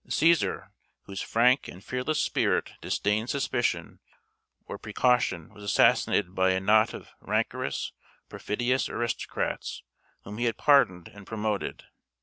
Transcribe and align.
Cæsar, 0.07 0.69
whose 1.03 1.21
frank 1.21 1.67
and 1.67 1.83
fearless 1.85 2.17
spirit 2.19 2.71
disdained 2.81 3.29
suspicion 3.29 3.99
or 4.65 4.79
precaution, 4.79 5.53
was 5.53 5.63
assassinated 5.63 6.33
by 6.33 6.53
a 6.53 6.59
knot 6.59 6.95
of 6.95 7.11
rancorous, 7.21 7.91
perfidious 8.27 8.89
aristocrats, 8.89 9.83
whom 10.23 10.39
he 10.39 10.45
had 10.45 10.57
pardoned 10.57 11.07
and 11.07 11.27
promoted. 11.27 11.83